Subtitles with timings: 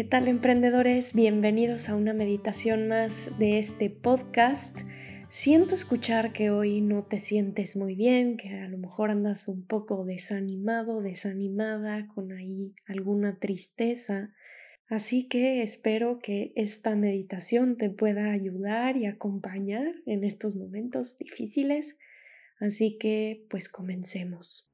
[0.00, 1.12] ¿Qué tal emprendedores?
[1.12, 4.80] Bienvenidos a una meditación más de este podcast.
[5.28, 9.66] Siento escuchar que hoy no te sientes muy bien, que a lo mejor andas un
[9.66, 14.32] poco desanimado, desanimada, con ahí alguna tristeza.
[14.88, 21.98] Así que espero que esta meditación te pueda ayudar y acompañar en estos momentos difíciles.
[22.58, 24.69] Así que pues comencemos.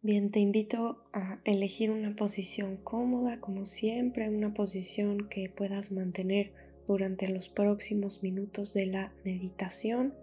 [0.00, 6.52] Bien, te invito a elegir una posición cómoda, como siempre, una posición que puedas mantener
[6.86, 10.14] durante los próximos minutos de la meditación.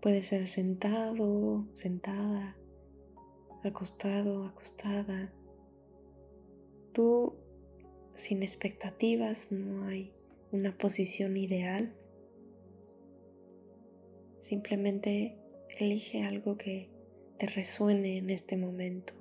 [0.00, 2.56] Puede ser sentado, sentada,
[3.62, 5.30] acostado, acostada.
[6.94, 7.34] Tú,
[8.14, 10.14] sin expectativas, no hay
[10.50, 11.94] una posición ideal.
[14.40, 15.36] Simplemente
[15.78, 16.95] elige algo que
[17.38, 19.12] te resuene en este momento.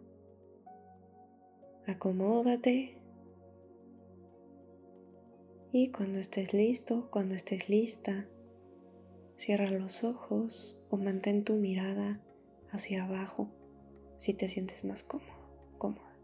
[1.86, 2.98] Acomódate
[5.72, 8.28] y cuando estés listo, cuando estés lista,
[9.36, 12.22] cierra los ojos o mantén tu mirada
[12.72, 13.50] hacia abajo
[14.18, 16.16] si te sientes más cómodo, cómoda.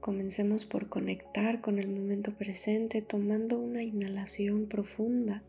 [0.00, 5.42] Comencemos por conectar con el momento presente tomando una inhalación profunda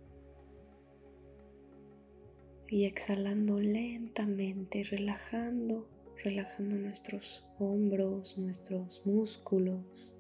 [2.69, 5.88] y exhalando lentamente, relajando,
[6.23, 10.16] relajando nuestros hombros, nuestros músculos.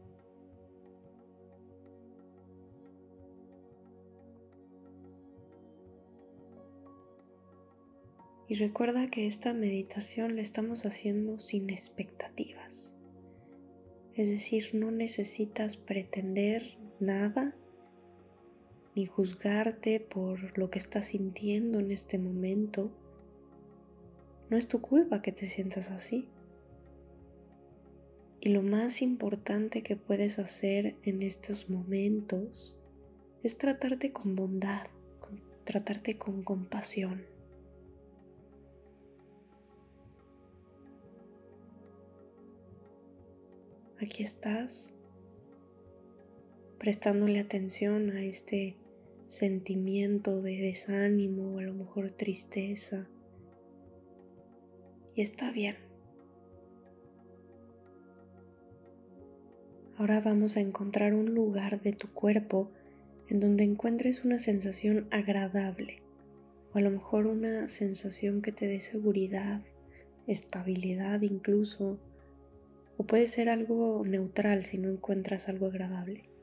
[8.47, 12.95] Y recuerda que esta meditación la estamos haciendo sin expectativas.
[14.13, 17.55] Es decir, no necesitas pretender nada
[18.95, 22.91] ni juzgarte por lo que estás sintiendo en este momento.
[24.49, 26.29] No es tu culpa que te sientas así.
[28.39, 32.79] Y lo más importante que puedes hacer en estos momentos
[33.43, 34.87] es tratarte con bondad,
[35.65, 37.25] tratarte con compasión.
[43.99, 44.93] Aquí estás,
[46.77, 48.77] prestándole atención a este
[49.27, 53.07] sentimiento de desánimo o a lo mejor tristeza.
[55.15, 55.77] Y está bien.
[59.97, 62.69] Ahora vamos a encontrar un lugar de tu cuerpo
[63.29, 66.03] en donde encuentres una sensación agradable
[66.73, 69.61] o a lo mejor una sensación que te dé seguridad,
[70.27, 71.97] estabilidad incluso,
[72.97, 76.34] o puede ser algo neutral si no encuentras algo agradable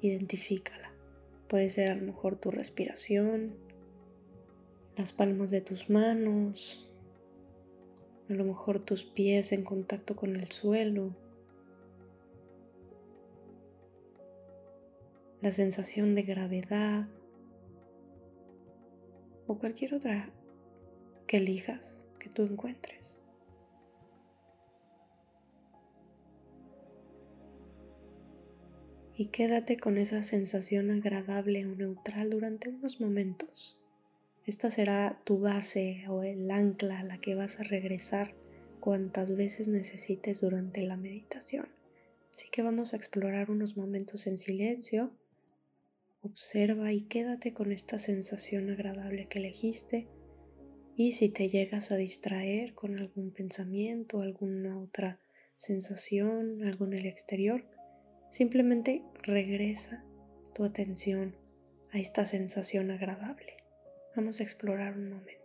[0.00, 0.92] identifícala.
[1.48, 3.56] Puede ser a lo mejor tu respiración,
[4.96, 6.90] las palmas de tus manos,
[8.28, 11.16] a lo mejor tus pies en contacto con el suelo,
[15.40, 17.08] la sensación de gravedad
[19.46, 20.30] o cualquier otra
[21.26, 23.20] que elijas que tú encuentres.
[29.18, 33.76] Y quédate con esa sensación agradable o neutral durante unos momentos.
[34.46, 38.36] Esta será tu base o el ancla a la que vas a regresar
[38.78, 41.68] cuantas veces necesites durante la meditación.
[42.32, 45.10] Así que vamos a explorar unos momentos en silencio.
[46.22, 50.06] Observa y quédate con esta sensación agradable que elegiste.
[50.94, 55.18] Y si te llegas a distraer con algún pensamiento, alguna otra
[55.56, 57.64] sensación, algo en el exterior,
[58.30, 60.04] Simplemente regresa
[60.54, 61.36] tu atención
[61.92, 63.56] a esta sensación agradable.
[64.14, 65.37] Vamos a explorar un momento.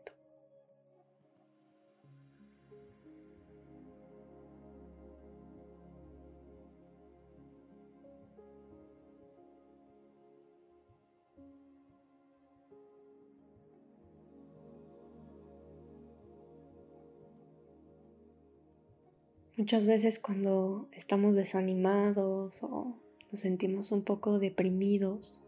[19.63, 22.97] Muchas veces cuando estamos desanimados o
[23.31, 25.41] nos sentimos un poco deprimidos,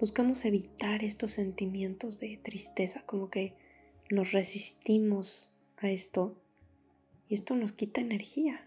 [0.00, 3.54] buscamos evitar estos sentimientos de tristeza, como que
[4.10, 6.36] nos resistimos a esto
[7.28, 8.66] y esto nos quita energía,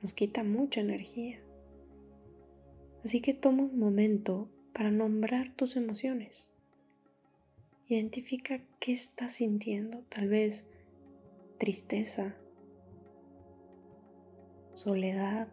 [0.00, 1.38] nos quita mucha energía.
[3.04, 6.54] Así que toma un momento para nombrar tus emociones.
[7.86, 10.70] Identifica qué estás sintiendo, tal vez
[11.58, 12.34] tristeza,
[14.82, 15.48] soledad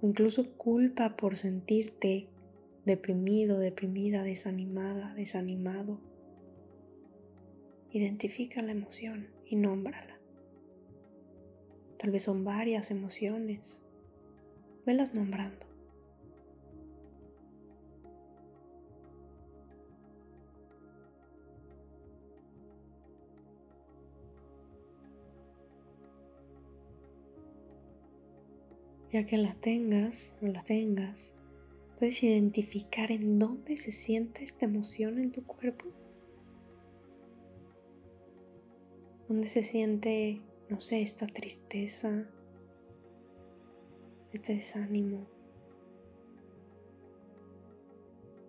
[0.00, 2.28] o incluso culpa por sentirte
[2.86, 6.00] deprimido, deprimida, desanimada, desanimado.
[7.92, 10.18] identifica la emoción y nómbrala.
[11.98, 13.82] Tal vez son varias emociones.
[14.86, 15.69] Velas nombrando.
[29.12, 31.34] Ya que la tengas o la tengas,
[31.98, 35.86] puedes identificar en dónde se siente esta emoción en tu cuerpo.
[39.28, 40.40] ¿Dónde se siente
[40.70, 42.28] no sé, esta tristeza,
[44.32, 45.26] este desánimo.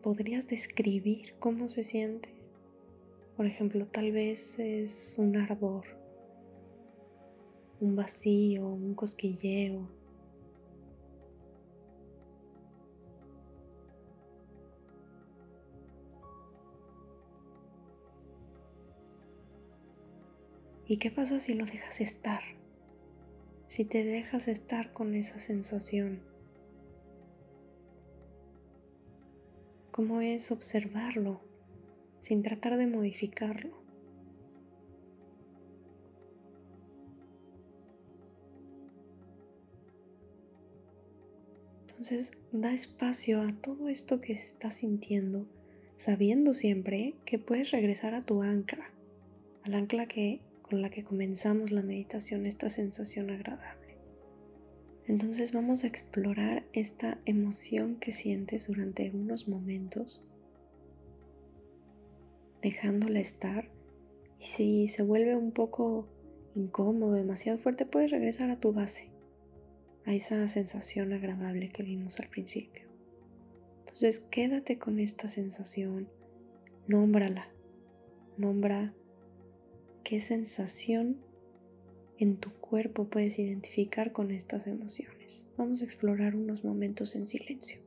[0.03, 2.29] ¿Podrías describir cómo se siente?
[3.35, 5.85] Por ejemplo, tal vez es un ardor,
[7.79, 9.89] un vacío, un cosquilleo.
[20.91, 22.41] ¿Y qué pasa si lo dejas estar?
[23.69, 26.21] Si te dejas estar con esa sensación.
[29.91, 31.39] ¿Cómo es observarlo
[32.19, 33.71] sin tratar de modificarlo?
[41.87, 45.45] Entonces da espacio a todo esto que estás sintiendo,
[45.95, 48.91] sabiendo siempre que puedes regresar a tu ancla,
[49.63, 50.41] al ancla que
[50.71, 53.97] con la que comenzamos la meditación, esta sensación agradable.
[55.05, 60.23] Entonces vamos a explorar esta emoción que sientes durante unos momentos,
[62.61, 63.69] dejándola estar.
[64.39, 66.07] Y si se vuelve un poco
[66.55, 69.11] incómodo, demasiado fuerte, puedes regresar a tu base,
[70.05, 72.87] a esa sensación agradable que vimos al principio.
[73.79, 76.07] Entonces quédate con esta sensación,
[76.87, 77.49] nómbrala,
[78.37, 78.93] nombra
[80.03, 81.17] qué sensación
[82.17, 85.47] en tu cuerpo puedes identificar con estas emociones.
[85.57, 87.79] Vamos a explorar unos momentos en silencio.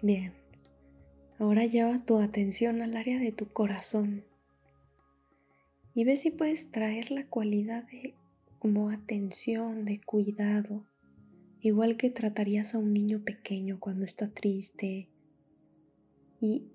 [0.00, 0.32] Bien,
[1.40, 4.22] ahora lleva tu atención al área de tu corazón.
[5.92, 8.14] Y ve si puedes traer la cualidad de
[8.60, 10.84] como atención, de cuidado,
[11.60, 15.08] igual que tratarías a un niño pequeño cuando está triste.
[16.40, 16.68] Y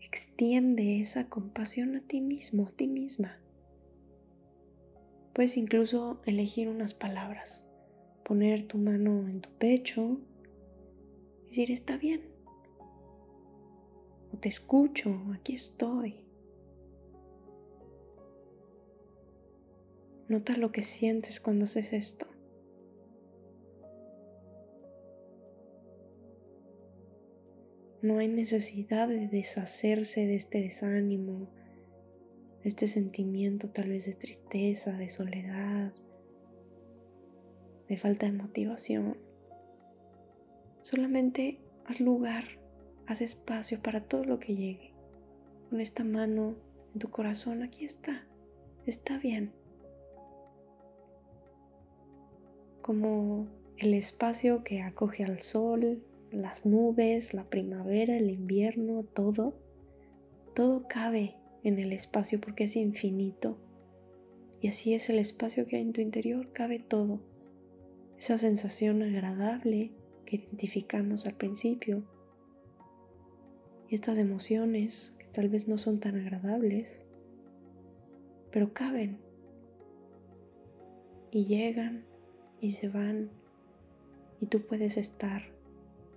[0.00, 3.38] extiende esa compasión a ti mismo, a ti misma.
[5.32, 7.68] Puedes incluso elegir unas palabras,
[8.24, 10.20] poner tu mano en tu pecho,
[11.46, 12.22] decir está bien,
[14.36, 16.24] te escucho, aquí estoy.
[20.28, 22.26] Nota lo que sientes cuando haces esto.
[28.02, 31.50] No hay necesidad de deshacerse de este desánimo,
[32.62, 35.92] de este sentimiento tal vez de tristeza, de soledad,
[37.88, 39.16] de falta de motivación.
[40.82, 42.44] Solamente haz lugar
[43.08, 44.92] Haz espacio para todo lo que llegue.
[45.70, 46.56] Con esta mano
[46.92, 48.26] en tu corazón, aquí está.
[48.84, 49.50] Está bien.
[52.82, 53.48] Como
[53.78, 59.54] el espacio que acoge al sol, las nubes, la primavera, el invierno, todo.
[60.54, 61.34] Todo cabe
[61.64, 63.56] en el espacio porque es infinito.
[64.60, 67.22] Y así es el espacio que hay en tu interior, cabe todo.
[68.18, 69.92] Esa sensación agradable
[70.26, 72.04] que identificamos al principio,
[73.88, 77.04] y estas emociones que tal vez no son tan agradables,
[78.52, 79.18] pero caben
[81.30, 82.04] y llegan
[82.60, 83.30] y se van
[84.40, 85.42] y tú puedes estar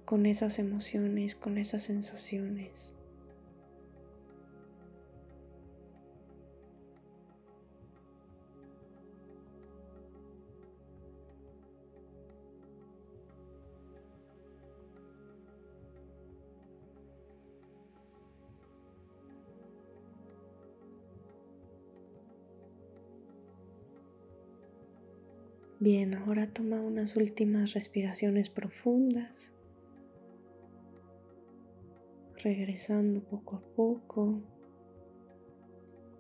[0.06, 2.96] con esas emociones, con esas sensaciones.
[25.82, 29.52] Bien, ahora toma unas últimas respiraciones profundas,
[32.36, 34.44] regresando poco a poco,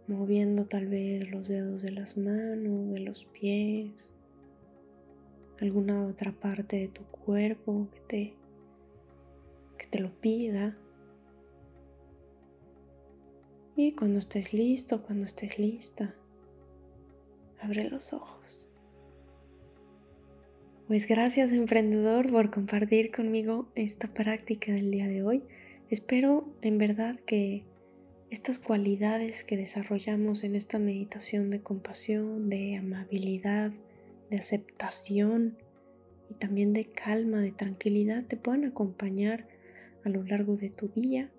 [0.07, 4.15] moviendo tal vez los dedos de las manos, de los pies,
[5.59, 8.35] alguna otra parte de tu cuerpo que te,
[9.77, 10.75] que te lo pida.
[13.75, 16.15] Y cuando estés listo, cuando estés lista,
[17.59, 18.70] abre los ojos.
[20.91, 25.41] Pues gracias emprendedor por compartir conmigo esta práctica del día de hoy.
[25.89, 27.63] Espero en verdad que
[28.29, 33.71] estas cualidades que desarrollamos en esta meditación de compasión, de amabilidad,
[34.29, 35.57] de aceptación
[36.29, 39.47] y también de calma, de tranquilidad te puedan acompañar
[40.03, 41.31] a lo largo de tu día.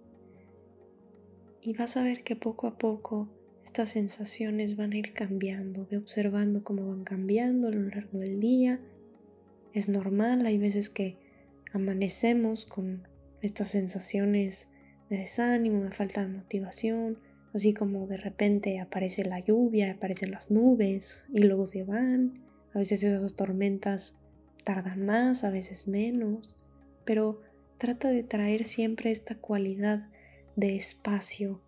[1.61, 3.29] Y vas a ver que poco a poco
[3.67, 5.87] estas sensaciones van a ir cambiando.
[5.91, 8.81] Ve observando cómo van cambiando a lo largo del día
[9.73, 11.19] es normal, hay veces que
[11.73, 13.09] amanecemos con
[13.41, 14.71] estas sensaciones
[15.09, 17.19] de desánimo, de falta de motivación,
[17.55, 22.43] así como de repente aparece la lluvia, aparecen las nubes y luego se van.
[22.75, 24.19] A veces esas tormentas
[24.65, 26.63] tardan más, a veces menos,
[27.05, 27.41] pero
[27.79, 30.09] trata de traer siempre esta cualidad
[30.57, 31.63] de espacio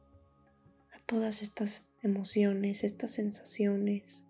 [0.93, 4.27] a todas estas emociones, estas sensaciones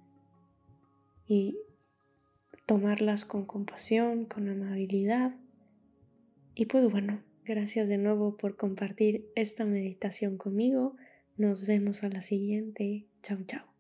[1.27, 1.59] y
[2.67, 5.37] tomarlas con compasión, con amabilidad.
[6.55, 10.97] Y pues bueno, gracias de nuevo por compartir esta meditación conmigo.
[11.37, 13.07] Nos vemos a la siguiente.
[13.23, 13.74] Chao, chao.